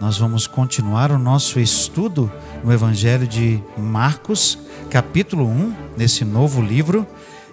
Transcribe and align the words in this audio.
Nós 0.00 0.16
vamos 0.16 0.46
continuar 0.46 1.12
o 1.12 1.18
nosso 1.18 1.60
estudo 1.60 2.32
no 2.64 2.72
Evangelho 2.72 3.26
de 3.26 3.62
Marcos 3.76 4.58
capítulo 4.88 5.46
1, 5.46 5.74
nesse 5.94 6.24
novo 6.24 6.62
livro, 6.62 7.06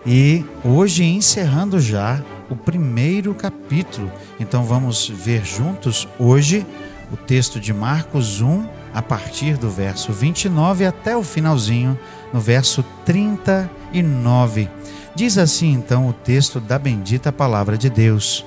e 0.05 0.45
hoje 0.63 1.03
encerrando 1.03 1.77
já 1.77 2.23
o 2.49 2.55
primeiro 2.55 3.35
capítulo. 3.35 4.09
Então 4.39 4.63
vamos 4.63 5.09
ver 5.09 5.45
juntos 5.45 6.07
hoje 6.17 6.65
o 7.11 7.17
texto 7.17 7.59
de 7.59 7.73
Marcos 7.73 8.39
1, 8.39 8.65
a 8.93 9.01
partir 9.01 9.57
do 9.57 9.69
verso 9.69 10.13
29 10.13 10.85
até 10.85 11.17
o 11.17 11.23
finalzinho, 11.23 11.99
no 12.33 12.39
verso 12.39 12.81
39. 13.03 14.69
Diz 15.13 15.37
assim 15.37 15.73
então 15.73 16.07
o 16.07 16.13
texto 16.13 16.61
da 16.61 16.79
bendita 16.79 17.29
palavra 17.29 17.77
de 17.77 17.89
Deus. 17.89 18.45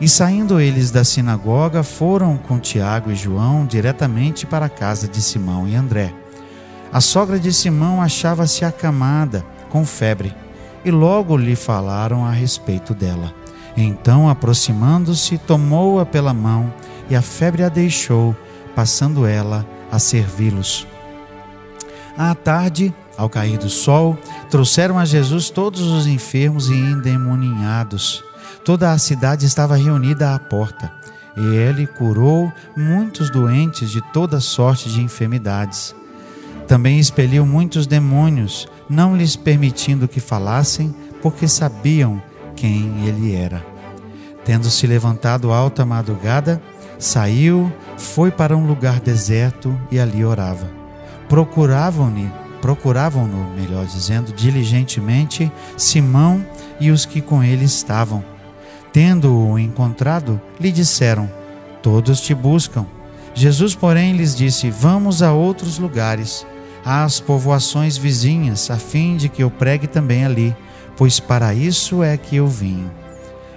E 0.00 0.08
saindo 0.08 0.58
eles 0.58 0.90
da 0.90 1.04
sinagoga, 1.04 1.82
foram 1.82 2.38
com 2.38 2.58
Tiago 2.58 3.10
e 3.10 3.14
João 3.14 3.66
diretamente 3.66 4.46
para 4.46 4.66
a 4.66 4.70
casa 4.70 5.06
de 5.06 5.20
Simão 5.20 5.68
e 5.68 5.74
André. 5.74 6.14
A 6.90 7.00
sogra 7.00 7.38
de 7.38 7.52
Simão 7.52 8.00
achava-se 8.00 8.64
acamada, 8.64 9.44
com 9.68 9.84
febre, 9.84 10.34
e 10.84 10.90
logo 10.90 11.36
lhe 11.36 11.54
falaram 11.54 12.24
a 12.24 12.30
respeito 12.30 12.94
dela. 12.94 13.34
Então, 13.76 14.28
aproximando-se, 14.28 15.36
tomou-a 15.36 16.06
pela 16.06 16.32
mão 16.32 16.72
e 17.08 17.14
a 17.14 17.20
febre 17.20 17.62
a 17.62 17.68
deixou, 17.68 18.34
passando 18.74 19.26
ela 19.26 19.66
a 19.92 19.98
servi-los. 19.98 20.86
À 22.16 22.34
tarde, 22.34 22.92
ao 23.16 23.28
cair 23.28 23.58
do 23.58 23.68
sol, 23.68 24.18
trouxeram 24.48 24.98
a 24.98 25.04
Jesus 25.04 25.50
todos 25.50 25.82
os 25.82 26.06
enfermos 26.06 26.70
e 26.70 26.74
endemoninhados. 26.74 28.24
Toda 28.64 28.92
a 28.92 28.98
cidade 28.98 29.46
estava 29.46 29.76
reunida 29.76 30.34
à 30.34 30.38
porta, 30.38 30.92
e 31.36 31.56
ele 31.56 31.86
curou 31.86 32.52
muitos 32.76 33.30
doentes 33.30 33.90
de 33.90 34.00
toda 34.12 34.40
sorte 34.40 34.90
de 34.90 35.00
enfermidades 35.00 35.94
também 36.70 37.00
expeliu 37.00 37.44
muitos 37.44 37.84
demônios, 37.84 38.68
não 38.88 39.16
lhes 39.16 39.34
permitindo 39.34 40.06
que 40.06 40.20
falassem, 40.20 40.94
porque 41.20 41.48
sabiam 41.48 42.22
quem 42.54 43.08
ele 43.08 43.34
era. 43.34 43.66
Tendo 44.44 44.70
se 44.70 44.86
levantado 44.86 45.50
alta 45.50 45.84
madrugada, 45.84 46.62
saiu, 46.96 47.72
foi 47.98 48.30
para 48.30 48.56
um 48.56 48.68
lugar 48.68 49.00
deserto 49.00 49.76
e 49.90 49.98
ali 49.98 50.24
orava. 50.24 50.70
Procuravam-no, 51.28 52.32
procuravam-no, 52.62 53.52
melhor 53.56 53.84
dizendo, 53.86 54.32
diligentemente 54.32 55.50
Simão 55.76 56.46
e 56.78 56.92
os 56.92 57.04
que 57.04 57.20
com 57.20 57.42
ele 57.42 57.64
estavam. 57.64 58.24
Tendo-o 58.92 59.58
encontrado, 59.58 60.40
lhe 60.58 60.72
disseram: 60.72 61.30
Todos 61.82 62.20
te 62.20 62.34
buscam. 62.34 62.86
Jesus, 63.34 63.74
porém, 63.74 64.14
lhes 64.14 64.34
disse: 64.34 64.70
Vamos 64.70 65.22
a 65.22 65.32
outros 65.32 65.78
lugares 65.78 66.46
às 66.84 67.20
povoações 67.20 67.96
vizinhas, 67.96 68.70
a 68.70 68.76
fim 68.76 69.16
de 69.16 69.28
que 69.28 69.42
eu 69.42 69.50
pregue 69.50 69.86
também 69.86 70.24
ali, 70.24 70.56
pois 70.96 71.20
para 71.20 71.54
isso 71.54 72.02
é 72.02 72.16
que 72.16 72.36
eu 72.36 72.46
vim. 72.46 72.90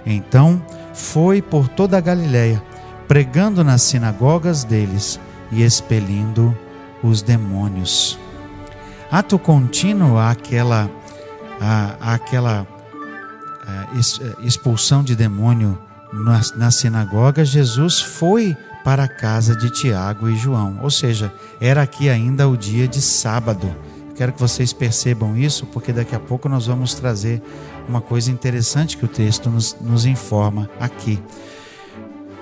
Então 0.06 0.62
foi 0.92 1.40
por 1.42 1.68
toda 1.68 1.98
a 1.98 2.00
Galiléia, 2.00 2.62
pregando 3.08 3.64
nas 3.64 3.82
sinagogas 3.82 4.64
deles 4.64 5.18
e 5.50 5.62
expelindo 5.62 6.56
os 7.02 7.22
demônios. 7.22 8.18
Ato 9.10 9.38
contínuo 9.38 10.18
àquela, 10.18 10.90
à, 11.60 12.14
àquela 12.14 12.66
expulsão 14.42 15.02
de 15.02 15.14
demônio 15.14 15.78
na, 16.12 16.40
na 16.56 16.70
sinagoga, 16.70 17.44
Jesus 17.44 18.00
foi 18.00 18.56
para 18.84 19.04
a 19.04 19.08
casa 19.08 19.56
de 19.56 19.70
Tiago 19.70 20.28
e 20.28 20.36
João. 20.36 20.78
Ou 20.82 20.90
seja, 20.90 21.32
era 21.60 21.82
aqui 21.82 22.08
ainda 22.08 22.48
o 22.48 22.56
dia 22.56 22.86
de 22.86 23.00
sábado. 23.00 23.74
Quero 24.14 24.32
que 24.32 24.40
vocês 24.40 24.72
percebam 24.72 25.36
isso, 25.36 25.66
porque 25.66 25.92
daqui 25.92 26.14
a 26.14 26.20
pouco 26.20 26.48
nós 26.48 26.66
vamos 26.66 26.94
trazer 26.94 27.42
uma 27.88 28.00
coisa 28.00 28.30
interessante 28.30 28.96
que 28.96 29.04
o 29.04 29.08
texto 29.08 29.50
nos, 29.50 29.76
nos 29.80 30.06
informa 30.06 30.70
aqui. 30.78 31.20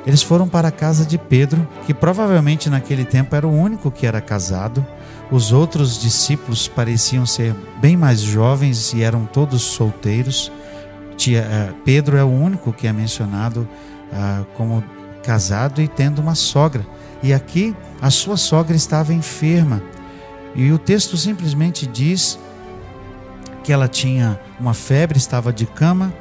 Eles 0.05 0.23
foram 0.23 0.49
para 0.49 0.69
a 0.69 0.73
casa 0.73 1.07
de 1.07 1.17
Pedro, 1.17 1.67
que 1.87 1.95
provavelmente 1.95 2.69
naquele 2.69 3.05
tempo 3.05 3.35
era 3.37 3.47
o 3.47 3.53
único 3.53 3.91
que 3.91 4.07
era 4.07 4.21
casado. 4.21 4.85
Os 5.31 5.53
outros 5.53 5.99
discípulos 5.99 6.67
pareciam 6.67 7.25
ser 7.25 7.55
bem 7.81 7.97
mais 7.97 8.21
jovens 8.21 8.93
e 8.93 9.03
eram 9.03 9.25
todos 9.25 9.63
solteiros. 9.63 10.51
Eh, 11.29 11.73
Pedro 11.85 12.17
é 12.17 12.25
o 12.25 12.29
único 12.31 12.73
que 12.73 12.87
é 12.87 12.93
mencionado 12.93 13.69
ah, 14.13 14.45
como 14.55 14.83
casado 15.23 15.81
e 15.81 15.89
tendo 15.89 16.21
uma 16.21 16.35
sogra. 16.35 16.85
E 17.23 17.33
aqui 17.33 17.75
a 18.01 18.11
sua 18.11 18.37
sogra 18.37 18.75
estava 18.75 19.15
enferma. 19.15 19.83
E 20.55 20.71
o 20.73 20.79
texto 20.79 21.17
simplesmente 21.17 21.87
diz 21.87 22.39
que 23.63 23.73
ela 23.73 23.89
tinha 23.89 24.39
uma 24.59 24.75
febre, 24.75 25.17
estava 25.17 25.53
de 25.53 25.67
cama, 25.67 26.13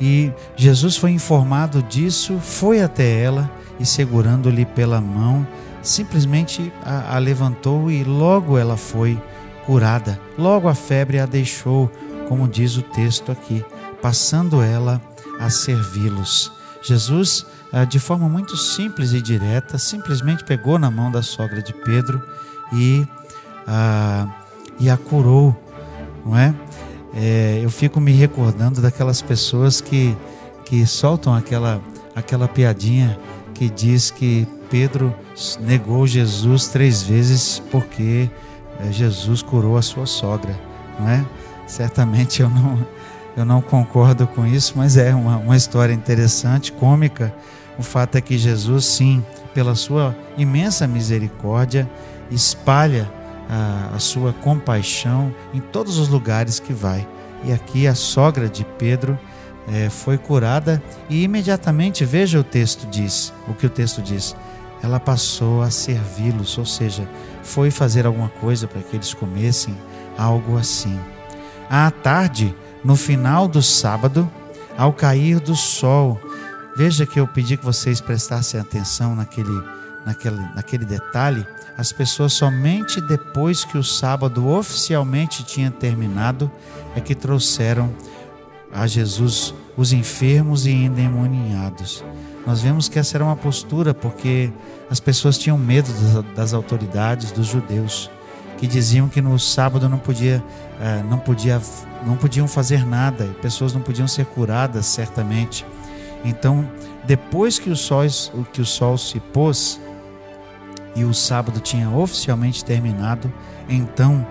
e 0.00 0.32
Jesus 0.56 0.96
foi 0.96 1.12
informado 1.12 1.82
disso, 1.82 2.38
foi 2.40 2.82
até 2.82 3.22
ela 3.22 3.50
e 3.78 3.86
segurando-lhe 3.86 4.64
pela 4.64 5.00
mão, 5.00 5.46
simplesmente 5.82 6.72
a, 6.84 7.14
a, 7.14 7.18
levantou 7.18 7.90
e 7.90 8.02
logo 8.02 8.58
ela 8.58 8.76
foi 8.76 9.20
curada. 9.64 10.18
Logo 10.36 10.68
a 10.68 10.74
febre 10.74 11.18
a 11.18 11.26
deixou, 11.26 11.90
como 12.28 12.48
diz 12.48 12.76
o 12.76 12.82
texto 12.82 13.30
aqui, 13.30 13.64
passando 14.04 14.62
ela 14.62 15.00
a 15.40 15.48
servi-los. 15.48 16.52
Jesus 16.82 17.46
ah, 17.72 17.86
de 17.86 17.98
forma 17.98 18.28
muito 18.28 18.54
simples 18.54 19.14
e 19.14 19.22
direta, 19.22 19.78
simplesmente 19.78 20.44
pegou 20.44 20.78
na 20.78 20.90
mão 20.90 21.10
da 21.10 21.22
sogra 21.22 21.62
de 21.62 21.72
Pedro 21.72 22.22
e, 22.70 23.06
ah, 23.66 24.28
e 24.78 24.90
a 24.90 24.98
curou, 24.98 25.56
não 26.22 26.36
é? 26.36 26.54
é? 27.14 27.60
Eu 27.62 27.70
fico 27.70 27.98
me 27.98 28.12
recordando 28.12 28.82
daquelas 28.82 29.22
pessoas 29.22 29.80
que, 29.80 30.14
que 30.66 30.84
soltam 30.84 31.34
aquela, 31.34 31.80
aquela 32.14 32.46
piadinha 32.46 33.18
que 33.54 33.70
diz 33.70 34.10
que 34.10 34.46
Pedro 34.68 35.14
negou 35.60 36.06
Jesus 36.06 36.66
três 36.66 37.02
vezes 37.02 37.62
porque 37.70 38.28
eh, 38.80 38.92
Jesus 38.92 39.40
curou 39.40 39.78
a 39.78 39.82
sua 39.82 40.04
sogra, 40.04 40.54
não 41.00 41.08
é? 41.08 41.24
Certamente 41.66 42.42
eu 42.42 42.50
não, 42.50 42.86
eu 43.36 43.44
não 43.44 43.60
concordo 43.60 44.26
com 44.26 44.46
isso, 44.46 44.74
mas 44.76 44.96
é 44.96 45.14
uma, 45.14 45.38
uma 45.38 45.56
história 45.56 45.92
interessante, 45.92 46.72
cômica, 46.72 47.34
o 47.78 47.82
fato 47.82 48.16
é 48.16 48.20
que 48.20 48.38
Jesus, 48.38 48.84
sim, 48.84 49.24
pela 49.52 49.74
sua 49.74 50.16
imensa 50.36 50.86
misericórdia, 50.86 51.90
espalha 52.30 53.10
a, 53.48 53.96
a 53.96 53.98
sua 53.98 54.32
compaixão 54.32 55.34
em 55.52 55.60
todos 55.60 55.98
os 55.98 56.08
lugares 56.08 56.60
que 56.60 56.72
vai. 56.72 57.06
E 57.44 57.52
aqui 57.52 57.86
a 57.86 57.94
sogra 57.94 58.48
de 58.48 58.64
Pedro 58.78 59.18
é, 59.68 59.88
foi 59.90 60.16
curada 60.16 60.82
e 61.08 61.24
imediatamente, 61.24 62.04
veja 62.04 62.38
o 62.38 62.44
texto 62.44 62.86
diz, 62.86 63.32
o 63.48 63.54
que 63.54 63.66
o 63.66 63.70
texto 63.70 64.00
diz, 64.00 64.36
ela 64.82 65.00
passou 65.00 65.62
a 65.62 65.70
servi-los, 65.70 66.56
ou 66.58 66.66
seja, 66.66 67.08
foi 67.42 67.70
fazer 67.70 68.06
alguma 68.06 68.28
coisa 68.28 68.66
para 68.66 68.82
que 68.82 68.96
eles 68.96 69.14
comessem, 69.14 69.74
algo 70.16 70.58
assim. 70.58 70.98
À 71.70 71.90
tarde, 71.90 72.54
no 72.84 72.96
final 72.96 73.48
do 73.48 73.62
sábado, 73.62 74.30
ao 74.76 74.92
cair 74.92 75.40
do 75.40 75.54
sol, 75.54 76.20
Veja 76.76 77.06
que 77.06 77.20
eu 77.20 77.26
pedi 77.28 77.56
que 77.56 77.64
vocês 77.64 78.00
prestassem 78.00 78.58
atenção 78.58 79.14
naquele, 79.14 79.62
naquele, 80.04 80.40
naquele 80.56 80.84
detalhe. 80.84 81.46
As 81.78 81.92
pessoas 81.92 82.32
somente 82.32 83.00
depois 83.00 83.64
que 83.64 83.78
o 83.78 83.84
sábado 83.84 84.48
oficialmente 84.48 85.44
tinha 85.44 85.70
terminado 85.70 86.50
é 86.96 87.00
que 87.00 87.14
trouxeram 87.14 87.94
a 88.72 88.88
Jesus 88.88 89.54
os 89.76 89.92
enfermos 89.92 90.66
e 90.66 90.72
endemoniados. 90.72 92.04
Nós 92.44 92.60
vemos 92.60 92.88
que 92.88 92.98
essa 92.98 93.16
era 93.16 93.24
uma 93.24 93.36
postura 93.36 93.94
porque 93.94 94.52
as 94.90 94.98
pessoas 94.98 95.38
tinham 95.38 95.56
medo 95.56 95.88
das 96.34 96.52
autoridades, 96.52 97.30
dos 97.30 97.46
judeus, 97.46 98.10
que 98.64 98.66
diziam 98.66 99.10
que 99.10 99.20
no 99.20 99.38
sábado 99.38 99.90
não 99.90 99.98
podia, 99.98 100.42
eh, 100.80 101.02
não 101.10 101.18
podia, 101.18 101.60
não 102.06 102.16
podiam 102.16 102.48
fazer 102.48 102.86
nada, 102.86 103.26
pessoas 103.42 103.74
não 103.74 103.82
podiam 103.82 104.08
ser 104.08 104.24
curadas 104.24 104.86
certamente. 104.86 105.66
Então, 106.24 106.66
depois 107.04 107.58
que 107.58 107.68
o 107.68 107.76
sol, 107.76 108.04
que 108.54 108.62
o 108.62 108.64
sol 108.64 108.96
se 108.96 109.20
pôs 109.20 109.78
e 110.96 111.04
o 111.04 111.12
sábado 111.12 111.60
tinha 111.60 111.90
oficialmente 111.90 112.64
terminado, 112.64 113.30
então 113.68 114.26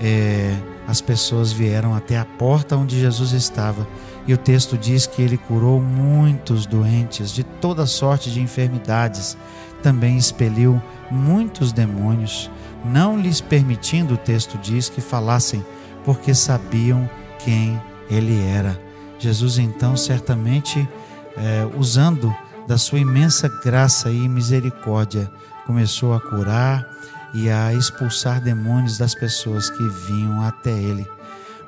é, 0.00 0.56
as 0.88 1.00
pessoas 1.00 1.52
vieram 1.52 1.94
até 1.94 2.18
a 2.18 2.24
porta 2.24 2.76
onde 2.76 2.98
Jesus 2.98 3.30
estava. 3.30 3.86
E 4.26 4.34
o 4.34 4.36
texto 4.36 4.76
diz 4.76 5.06
que 5.06 5.22
ele 5.22 5.38
curou 5.38 5.80
muitos 5.80 6.66
doentes 6.66 7.30
de 7.32 7.44
toda 7.44 7.86
sorte 7.86 8.28
de 8.28 8.40
enfermidades, 8.40 9.38
também 9.84 10.16
expeliu 10.16 10.82
muitos 11.12 11.70
demônios, 11.70 12.50
não 12.84 13.18
lhes 13.18 13.40
permitindo, 13.40 14.14
o 14.14 14.18
texto 14.18 14.58
diz, 14.58 14.88
que 14.88 15.00
falassem, 15.00 15.64
porque 16.04 16.34
sabiam 16.34 17.08
quem 17.38 17.80
ele 18.10 18.42
era. 18.44 18.80
Jesus, 19.18 19.58
então, 19.58 19.96
certamente, 19.96 20.88
é, 21.36 21.68
usando 21.76 22.34
da 22.66 22.78
sua 22.78 22.98
imensa 22.98 23.48
graça 23.64 24.10
e 24.10 24.28
misericórdia, 24.28 25.30
começou 25.66 26.14
a 26.14 26.20
curar 26.20 26.86
e 27.34 27.50
a 27.50 27.74
expulsar 27.74 28.40
demônios 28.40 28.96
das 28.96 29.14
pessoas 29.14 29.68
que 29.68 29.82
vinham 30.06 30.42
até 30.42 30.70
ele. 30.70 31.06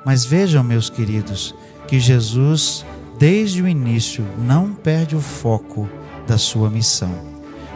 Mas 0.05 0.25
vejam, 0.25 0.63
meus 0.63 0.89
queridos, 0.89 1.53
que 1.87 1.99
Jesus, 1.99 2.85
desde 3.19 3.61
o 3.61 3.67
início, 3.67 4.25
não 4.39 4.73
perde 4.73 5.15
o 5.15 5.21
foco 5.21 5.87
da 6.27 6.37
sua 6.37 6.69
missão. 6.69 7.13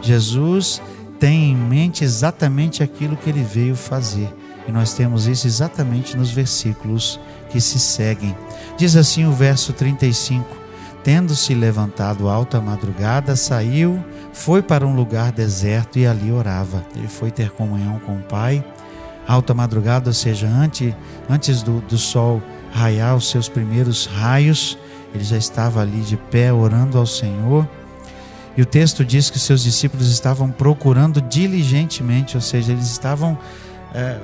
Jesus 0.02 0.80
tem 1.18 1.52
em 1.52 1.56
mente 1.56 2.04
exatamente 2.04 2.82
aquilo 2.82 3.16
que 3.16 3.30
ele 3.30 3.42
veio 3.42 3.74
fazer. 3.74 4.32
E 4.66 4.72
nós 4.72 4.94
temos 4.94 5.26
isso 5.26 5.46
exatamente 5.46 6.16
nos 6.16 6.30
versículos 6.30 7.20
que 7.50 7.60
se 7.60 7.78
seguem. 7.78 8.36
Diz 8.76 8.96
assim 8.96 9.24
o 9.24 9.32
verso 9.32 9.72
35: 9.72 10.44
Tendo-se 11.04 11.54
levantado 11.54 12.28
alta 12.28 12.60
madrugada, 12.60 13.36
saiu, 13.36 14.04
foi 14.32 14.60
para 14.60 14.86
um 14.86 14.96
lugar 14.96 15.30
deserto 15.30 15.98
e 15.98 16.06
ali 16.06 16.32
orava. 16.32 16.84
Ele 16.96 17.08
foi 17.08 17.30
ter 17.30 17.50
comunhão 17.50 18.00
com 18.00 18.16
o 18.16 18.22
Pai. 18.22 18.64
Alta 19.26 19.54
madrugada, 19.54 20.10
ou 20.10 20.14
seja, 20.14 20.46
antes, 20.46 20.94
antes 21.28 21.62
do, 21.62 21.80
do 21.80 21.98
sol 21.98 22.42
raiar 22.72 23.16
os 23.16 23.30
seus 23.30 23.48
primeiros 23.48 24.06
raios, 24.06 24.78
ele 25.14 25.24
já 25.24 25.36
estava 25.36 25.80
ali 25.80 26.00
de 26.00 26.16
pé 26.16 26.52
orando 26.52 26.98
ao 26.98 27.06
Senhor. 27.06 27.68
E 28.56 28.62
o 28.62 28.66
texto 28.66 29.04
diz 29.04 29.28
que 29.28 29.38
seus 29.38 29.62
discípulos 29.62 30.10
estavam 30.10 30.50
procurando 30.50 31.20
diligentemente, 31.20 32.36
ou 32.36 32.40
seja, 32.40 32.72
eles 32.72 32.90
estavam 32.90 33.38
é, 33.94 34.18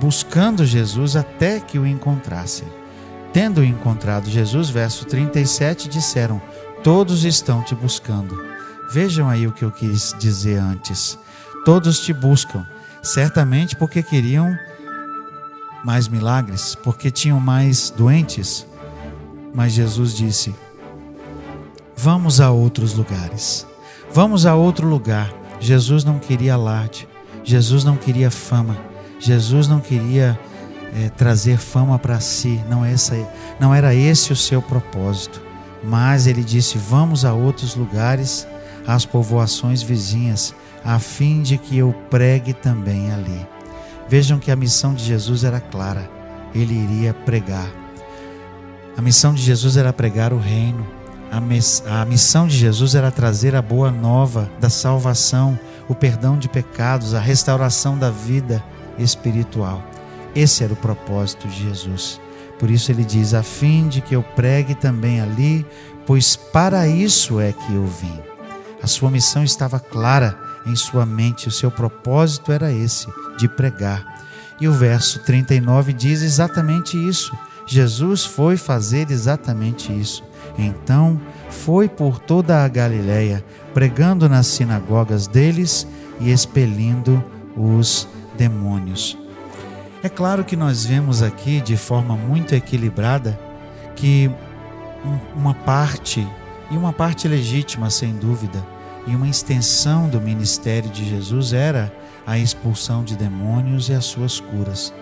buscando 0.00 0.64
Jesus 0.64 1.16
até 1.16 1.58
que 1.58 1.78
o 1.78 1.86
encontrassem. 1.86 2.68
Tendo 3.32 3.64
encontrado 3.64 4.30
Jesus, 4.30 4.70
verso 4.70 5.04
37, 5.06 5.88
disseram: 5.88 6.40
Todos 6.84 7.24
estão 7.24 7.62
te 7.62 7.74
buscando. 7.74 8.36
Vejam 8.92 9.28
aí 9.28 9.46
o 9.46 9.52
que 9.52 9.64
eu 9.64 9.72
quis 9.72 10.14
dizer 10.18 10.58
antes. 10.58 11.18
Todos 11.64 12.00
te 12.00 12.12
buscam, 12.12 12.66
certamente 13.02 13.74
porque 13.74 14.02
queriam 14.02 14.54
mais 15.84 16.08
milagres, 16.08 16.76
porque 16.82 17.10
tinham 17.10 17.40
mais 17.40 17.90
doentes. 17.90 18.66
Mas 19.54 19.72
Jesus 19.72 20.14
disse: 20.14 20.54
Vamos 22.02 22.40
a 22.40 22.50
outros 22.50 22.94
lugares. 22.94 23.64
Vamos 24.12 24.44
a 24.44 24.56
outro 24.56 24.88
lugar. 24.88 25.32
Jesus 25.60 26.02
não 26.02 26.18
queria 26.18 26.54
alarde. 26.54 27.08
Jesus 27.44 27.84
não 27.84 27.96
queria 27.96 28.28
fama. 28.28 28.76
Jesus 29.20 29.68
não 29.68 29.78
queria 29.78 30.36
é, 30.96 31.10
trazer 31.10 31.58
fama 31.58 31.96
para 32.00 32.18
si. 32.18 32.60
Não, 32.68 32.84
essa, 32.84 33.14
não 33.60 33.72
era 33.72 33.94
esse 33.94 34.32
o 34.32 34.36
seu 34.36 34.60
propósito. 34.60 35.40
Mas 35.80 36.26
ele 36.26 36.42
disse: 36.42 36.76
Vamos 36.76 37.24
a 37.24 37.34
outros 37.34 37.76
lugares, 37.76 38.48
às 38.84 39.06
povoações 39.06 39.80
vizinhas, 39.80 40.52
a 40.84 40.98
fim 40.98 41.40
de 41.40 41.56
que 41.56 41.78
eu 41.78 41.94
pregue 42.10 42.52
também 42.52 43.12
ali. 43.12 43.46
Vejam 44.08 44.40
que 44.40 44.50
a 44.50 44.56
missão 44.56 44.92
de 44.92 45.04
Jesus 45.04 45.44
era 45.44 45.60
clara, 45.60 46.10
ele 46.52 46.74
iria 46.74 47.14
pregar. 47.14 47.70
A 48.96 49.00
missão 49.00 49.32
de 49.32 49.40
Jesus 49.40 49.76
era 49.76 49.92
pregar 49.92 50.32
o 50.32 50.38
reino. 50.40 50.84
A 51.32 52.04
missão 52.04 52.46
de 52.46 52.54
Jesus 52.54 52.94
era 52.94 53.10
trazer 53.10 53.56
a 53.56 53.62
boa 53.62 53.90
nova 53.90 54.50
da 54.60 54.68
salvação, 54.68 55.58
o 55.88 55.94
perdão 55.94 56.36
de 56.36 56.46
pecados, 56.46 57.14
a 57.14 57.20
restauração 57.20 57.96
da 57.96 58.10
vida 58.10 58.62
espiritual. 58.98 59.82
Esse 60.36 60.62
era 60.62 60.74
o 60.74 60.76
propósito 60.76 61.48
de 61.48 61.68
Jesus. 61.68 62.20
Por 62.58 62.70
isso 62.70 62.92
ele 62.92 63.02
diz: 63.02 63.32
a 63.32 63.42
fim 63.42 63.88
de 63.88 64.02
que 64.02 64.14
eu 64.14 64.22
pregue 64.22 64.74
também 64.74 65.22
ali, 65.22 65.64
pois 66.04 66.36
para 66.36 66.86
isso 66.86 67.40
é 67.40 67.50
que 67.50 67.74
eu 67.74 67.86
vim. 67.86 68.20
A 68.82 68.86
sua 68.86 69.10
missão 69.10 69.42
estava 69.42 69.80
clara 69.80 70.38
em 70.66 70.76
sua 70.76 71.06
mente, 71.06 71.48
o 71.48 71.52
seu 71.52 71.70
propósito 71.70 72.52
era 72.52 72.70
esse, 72.70 73.06
de 73.38 73.48
pregar. 73.48 74.26
E 74.60 74.68
o 74.68 74.72
verso 74.72 75.18
39 75.20 75.94
diz 75.94 76.20
exatamente 76.20 76.96
isso. 77.08 77.34
Jesus 77.66 78.22
foi 78.22 78.58
fazer 78.58 79.10
exatamente 79.10 79.98
isso. 79.98 80.22
Então 80.58 81.20
foi 81.48 81.88
por 81.88 82.18
toda 82.18 82.64
a 82.64 82.68
Galiléia, 82.68 83.44
pregando 83.72 84.28
nas 84.28 84.46
sinagogas 84.46 85.26
deles 85.26 85.86
e 86.20 86.30
expelindo 86.30 87.22
os 87.56 88.08
demônios. 88.36 89.18
É 90.02 90.08
claro 90.08 90.44
que 90.44 90.56
nós 90.56 90.84
vemos 90.84 91.22
aqui 91.22 91.60
de 91.60 91.76
forma 91.76 92.16
muito 92.16 92.54
equilibrada 92.54 93.38
que 93.94 94.30
uma 95.36 95.54
parte, 95.54 96.26
e 96.70 96.76
uma 96.76 96.92
parte 96.92 97.28
legítima 97.28 97.90
sem 97.90 98.12
dúvida, 98.14 98.64
e 99.06 99.14
uma 99.14 99.28
extensão 99.28 100.08
do 100.08 100.20
ministério 100.20 100.90
de 100.90 101.08
Jesus 101.08 101.52
era 101.52 101.92
a 102.26 102.38
expulsão 102.38 103.02
de 103.02 103.16
demônios 103.16 103.88
e 103.88 103.94
as 103.94 104.04
suas 104.04 104.40
curas. 104.40 104.92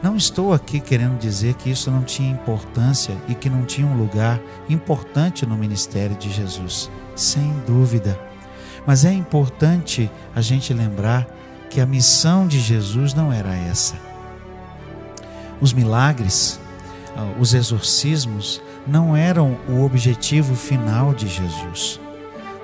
Não 0.00 0.16
estou 0.16 0.52
aqui 0.52 0.78
querendo 0.78 1.18
dizer 1.18 1.54
que 1.54 1.70
isso 1.70 1.90
não 1.90 2.04
tinha 2.04 2.30
importância 2.30 3.16
e 3.28 3.34
que 3.34 3.50
não 3.50 3.64
tinha 3.64 3.86
um 3.86 3.96
lugar 3.96 4.40
importante 4.68 5.44
no 5.44 5.56
ministério 5.56 6.14
de 6.16 6.30
Jesus, 6.30 6.88
sem 7.16 7.52
dúvida. 7.66 8.18
Mas 8.86 9.04
é 9.04 9.12
importante 9.12 10.08
a 10.36 10.40
gente 10.40 10.72
lembrar 10.72 11.26
que 11.68 11.80
a 11.80 11.86
missão 11.86 12.46
de 12.46 12.60
Jesus 12.60 13.12
não 13.12 13.32
era 13.32 13.54
essa. 13.54 13.96
Os 15.60 15.72
milagres, 15.72 16.60
ah, 17.16 17.34
os 17.38 17.52
exorcismos 17.52 18.62
não 18.86 19.16
eram 19.16 19.58
o 19.68 19.84
objetivo 19.84 20.54
final 20.54 21.12
de 21.12 21.26
Jesus. 21.26 22.00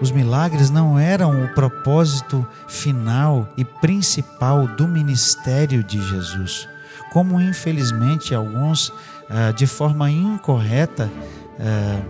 Os 0.00 0.12
milagres 0.12 0.70
não 0.70 0.98
eram 0.98 1.44
o 1.44 1.48
propósito 1.52 2.46
final 2.68 3.48
e 3.56 3.64
principal 3.64 4.66
do 4.66 4.86
ministério 4.86 5.82
de 5.82 6.00
Jesus, 6.00 6.68
como 7.12 7.40
infelizmente 7.40 8.34
alguns, 8.34 8.92
ah, 9.28 9.52
de 9.52 9.66
forma 9.66 10.10
incorreta, 10.10 11.10
ah, 11.58 12.00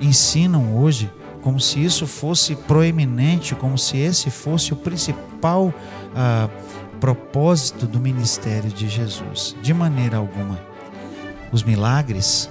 ensinam 0.00 0.76
hoje, 0.76 1.10
como 1.42 1.58
se 1.58 1.84
isso 1.84 2.06
fosse 2.06 2.54
proeminente, 2.54 3.54
como 3.54 3.76
se 3.76 3.98
esse 3.98 4.30
fosse 4.30 4.72
o 4.72 4.76
principal 4.76 5.74
ah, 6.14 6.48
propósito 7.00 7.86
do 7.86 7.98
ministério 7.98 8.70
de 8.70 8.88
Jesus. 8.88 9.56
De 9.60 9.74
maneira 9.74 10.18
alguma. 10.18 10.58
Os 11.50 11.62
milagres, 11.62 12.48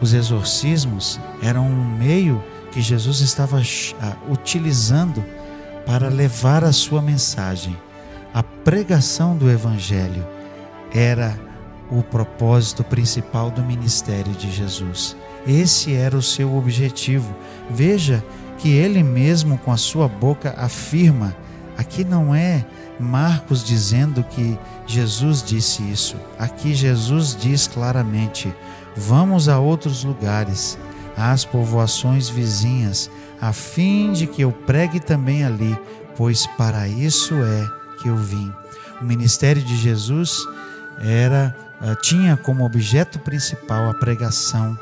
os 0.00 0.14
exorcismos 0.14 1.20
eram 1.42 1.66
um 1.66 1.96
meio 1.98 2.42
que 2.70 2.80
Jesus 2.80 3.20
estava 3.20 3.60
ah, 4.00 4.16
utilizando 4.30 5.22
para 5.84 6.08
levar 6.08 6.64
a 6.64 6.72
sua 6.72 7.02
mensagem. 7.02 7.76
A 8.32 8.42
pregação 8.42 9.36
do 9.36 9.50
Evangelho 9.50 10.26
era 10.94 11.38
o 11.90 12.02
propósito 12.02 12.82
principal 12.82 13.50
do 13.50 13.62
ministério 13.62 14.32
de 14.32 14.50
Jesus. 14.50 15.16
Esse 15.46 15.94
era 15.94 16.16
o 16.16 16.22
seu 16.22 16.56
objetivo. 16.56 17.34
Veja 17.68 18.24
que 18.58 18.70
ele 18.70 19.02
mesmo, 19.02 19.58
com 19.58 19.72
a 19.72 19.76
sua 19.76 20.08
boca, 20.08 20.54
afirma: 20.56 21.36
aqui 21.76 22.04
não 22.04 22.34
é 22.34 22.64
Marcos 22.98 23.64
dizendo 23.64 24.22
que 24.22 24.58
Jesus 24.86 25.42
disse 25.42 25.82
isso. 25.82 26.16
Aqui 26.38 26.74
Jesus 26.74 27.36
diz 27.36 27.66
claramente: 27.66 28.54
vamos 28.96 29.48
a 29.48 29.58
outros 29.58 30.04
lugares 30.04 30.78
às 31.16 31.44
povoações 31.44 32.28
vizinhas, 32.28 33.10
a 33.40 33.52
fim 33.52 34.12
de 34.12 34.26
que 34.26 34.42
eu 34.42 34.52
pregue 34.52 34.98
também 34.98 35.44
ali, 35.44 35.76
pois 36.16 36.46
para 36.46 36.88
isso 36.88 37.34
é 37.34 37.66
que 38.00 38.08
eu 38.08 38.16
vim. 38.16 38.50
O 39.00 39.04
ministério 39.04 39.60
de 39.60 39.76
Jesus 39.76 40.38
era 41.02 41.54
ah, 41.80 41.96
tinha 41.96 42.36
como 42.36 42.64
objeto 42.64 43.18
principal 43.18 43.90
a 43.90 43.94
pregação 43.94 44.78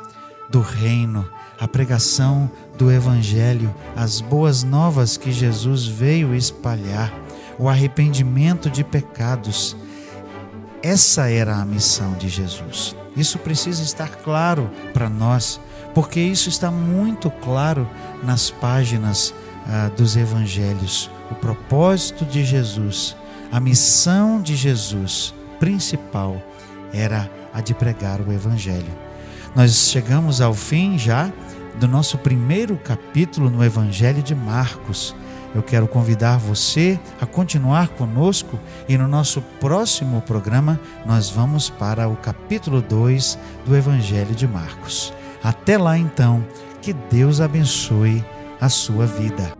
do 0.50 0.60
reino, 0.60 1.26
a 1.58 1.66
pregação 1.66 2.50
do 2.76 2.92
evangelho, 2.92 3.74
as 3.96 4.20
boas 4.20 4.62
novas 4.62 5.16
que 5.16 5.32
Jesus 5.32 5.86
veio 5.86 6.34
espalhar, 6.34 7.12
o 7.58 7.68
arrependimento 7.68 8.68
de 8.68 8.84
pecados. 8.84 9.76
Essa 10.82 11.30
era 11.30 11.56
a 11.56 11.64
missão 11.64 12.12
de 12.14 12.28
Jesus. 12.28 12.94
Isso 13.16 13.38
precisa 13.38 13.82
estar 13.82 14.16
claro 14.16 14.70
para 14.92 15.08
nós 15.08 15.60
porque 15.94 16.20
isso 16.20 16.48
está 16.48 16.70
muito 16.70 17.30
claro 17.30 17.88
nas 18.22 18.50
páginas 18.50 19.34
ah, 19.66 19.90
dos 19.96 20.16
evangelhos. 20.16 21.10
O 21.30 21.34
propósito 21.34 22.24
de 22.24 22.44
Jesus, 22.44 23.16
a 23.50 23.58
missão 23.58 24.40
de 24.40 24.54
Jesus 24.54 25.34
principal 25.60 26.42
era 26.92 27.30
a 27.54 27.60
de 27.60 27.74
pregar 27.74 28.20
o 28.20 28.32
Evangelho. 28.32 28.92
Nós 29.54 29.90
chegamos 29.90 30.40
ao 30.40 30.54
fim 30.54 30.98
já 30.98 31.30
do 31.78 31.86
nosso 31.86 32.18
primeiro 32.18 32.76
capítulo 32.76 33.48
no 33.48 33.62
Evangelho 33.62 34.22
de 34.22 34.34
Marcos. 34.34 35.14
Eu 35.54 35.62
quero 35.62 35.86
convidar 35.86 36.38
você 36.38 36.98
a 37.20 37.26
continuar 37.26 37.88
conosco 37.88 38.58
e 38.88 38.96
no 38.96 39.06
nosso 39.06 39.42
próximo 39.60 40.20
programa 40.22 40.80
nós 41.04 41.28
vamos 41.28 41.68
para 41.68 42.08
o 42.08 42.16
capítulo 42.16 42.80
2 42.80 43.38
do 43.66 43.76
Evangelho 43.76 44.34
de 44.34 44.46
Marcos. 44.48 45.12
Até 45.42 45.76
lá 45.76 45.98
então, 45.98 46.44
que 46.80 46.92
Deus 46.92 47.40
abençoe 47.40 48.24
a 48.60 48.68
sua 48.68 49.06
vida. 49.06 49.59